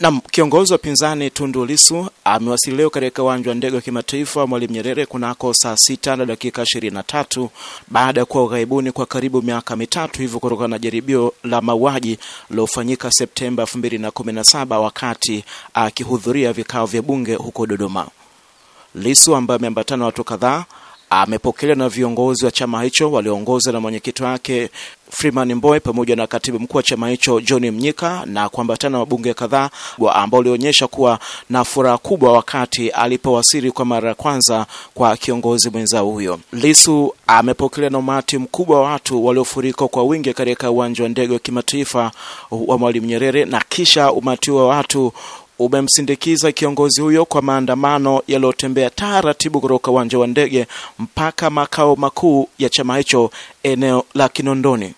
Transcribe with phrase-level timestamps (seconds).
[0.00, 4.72] Nam, kiongozi wa pinzani Tundu Lissu amewasili leo katika uwanja wa ndege wa kimataifa Mwalimu
[4.74, 7.50] Nyerere kunako saa sita na dakika ishirini na tatu
[7.88, 12.18] baada ya kuwa ughaibuni kwa karibu miaka mitatu hivyo kutokana na jaribio la mauaji
[12.50, 18.08] lilofanyika Septemba elfu mbili na kumi na saba wakati akihudhuria vikao vya bunge huko Dodoma.
[18.94, 20.64] Lissu ambaye ameambatana watu kadhaa
[21.10, 24.70] amepokelewa na viongozi wa chama hicho walioongozwa na mwenyekiti wake
[25.10, 29.34] Freeman Mbowe pamoja na katibu mkuu wa chama hicho John Mnyika na kuambatana na wabunge
[29.34, 29.70] kadhaa
[30.14, 31.18] ambao walionyesha kuwa
[31.50, 36.40] na furaha kubwa wakati alipowasili kwa mara ya kwanza kwa kiongozi mwenzao huyo.
[36.52, 41.38] Lisu amepokelewa na umati mkubwa wa watu waliofurika kwa wingi katika uwanja wa ndege wa
[41.38, 42.10] kimataifa
[42.50, 45.12] wa Mwalimu Nyerere na kisha umati wa watu
[45.58, 50.66] umemsindikiza kiongozi huyo kwa maandamano yaliyotembea taratibu kutoka uwanja wa ndege
[50.98, 53.30] mpaka makao makuu ya chama hicho
[53.62, 54.94] eneo la Kinondoni.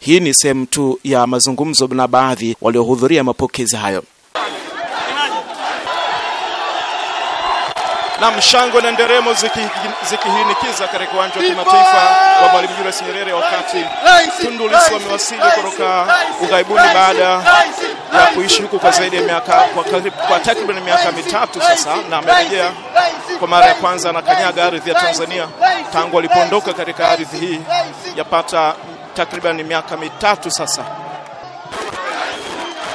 [0.00, 4.04] Hii ni sehemu tu ya mazungumzo na baadhi waliohudhuria mapokezi hayo.
[8.20, 13.84] na mshangwe na nderemo zikihinikiza ziki katika uwanja wa kimataifa wa Mwalimu Julius Nyerere wakati
[14.42, 17.42] Tundu Lissu amewasili kutoka ughaibuni baada
[18.20, 19.84] ya kuishi huku kwa zaidi ya miaka kwa,
[20.28, 22.72] kwa takriban miaka mitatu sasa, na amerejea
[23.38, 25.48] kwa mara ya kwanza na kanyaga ardhi ya Tanzania
[25.92, 27.60] tangu alipoondoka katika ardhi hii
[28.16, 28.74] yapata
[29.14, 30.84] takriban miaka mitatu sasa.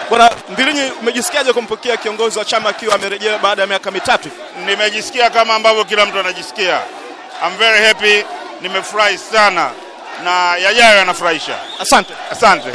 [0.10, 4.30] Bwana Mbilinyi, umejisikiaje kumpokea kiongozi wa chama akiwa amerejea baada ya miaka mitatu?
[4.66, 6.80] Nimejisikia kama ambavyo kila mtu anajisikia.
[7.48, 8.26] I'm very happy,
[8.62, 9.70] nimefurahi sana
[10.24, 11.56] na yajayo yanafurahisha.
[11.80, 12.70] Asante, asante.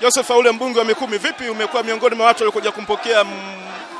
[0.00, 3.24] Joseph Aule, mbunge wa Mikumi, vipi, umekuwa miongoni mwa watu waliokuja kumpokea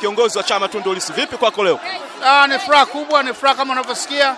[0.00, 1.12] kiongozi wa chama Tundu Lissu.
[1.12, 1.80] Vipi kwako leo?
[2.24, 4.36] Ah, ni furaha kubwa, ni furaha kama unavyosikia,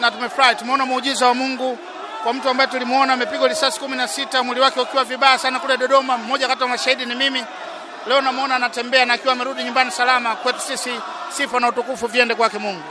[0.00, 1.78] na tumefurahi, tumeona muujiza wa Mungu
[2.22, 5.76] kwa mtu ambaye tulimuona amepigwa risasi kumi na sita mwili wake ukiwa vibaya sana kule
[5.76, 6.18] Dodoma.
[6.18, 7.44] Mmoja kati ya mashahidi ni mimi.
[8.08, 10.36] Leo namuona anatembea na akiwa amerudi nyumbani salama.
[10.36, 10.90] Kwetu sisi
[11.36, 12.82] sifa na utukufu viende kwake Mungu.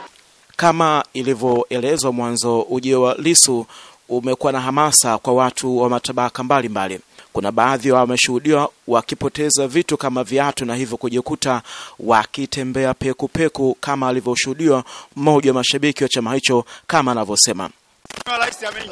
[0.55, 3.65] Kama ilivyoelezwa mwanzo, ujio wa Lissu
[4.09, 7.03] umekuwa na hamasa kwa watu wa matabaka mbalimbali mbali.
[7.33, 11.61] Kuna baadhi wameshuhudiwa wakipoteza vitu kama viatu na hivyo kujikuta
[11.99, 14.83] wakitembea pekupeku kama alivyoshuhudiwa
[15.15, 17.69] mmoja wa mashabiki wa chama hicho kama anavyosema.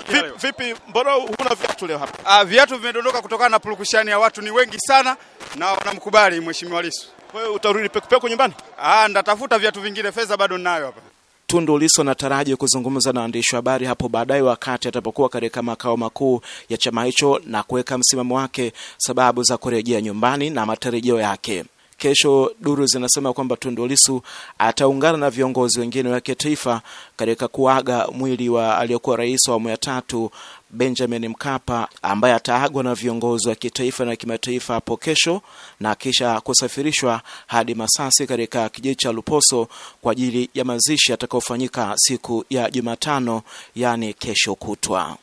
[0.09, 2.25] Vipi, vipi mbona huna viatu leo hapa?
[2.25, 5.17] Ah, viatu vimedondoka kutokana na purukushani ya watu, ni wengi sana
[5.55, 7.07] na wanamkubali mheshimiwa Lissu.
[7.31, 8.53] Kwa hiyo utarudi pekupeku nyumbani?
[8.81, 11.01] Ah, ndatafuta viatu vingine, fedha bado ninayo hapa.
[11.49, 16.41] Tundu Lissu anataraji kuzungumza na waandishi wa habari hapo baadaye wakati atapokuwa katika makao makuu
[16.69, 21.65] ya chama hicho na kuweka msimamo wake, sababu za kurejea nyumbani na matarajio yake.
[21.97, 24.21] Kesho duru zinasema kwamba Tundu Lissu
[24.57, 26.81] ataungana na viongozi wengine wa kitaifa
[27.15, 30.31] katika kuaga mwili wa aliyekuwa rais wa awamu ya tatu
[30.69, 35.41] Benjamin Mkapa ambaye ataagwa na viongozi wa kitaifa na kimataifa hapo kesho
[35.79, 39.67] na kisha kusafirishwa hadi Masasi katika kijiji cha Luposo
[40.01, 43.41] kwa ajili ya mazishi yatakayofanyika siku ya Jumatano,
[43.75, 45.15] yaani kesho kutwa.